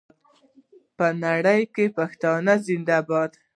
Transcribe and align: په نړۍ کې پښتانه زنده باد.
په 0.97 1.05
نړۍ 1.23 1.61
کې 1.73 1.85
پښتانه 1.97 2.53
زنده 2.65 2.99
باد. 3.07 3.31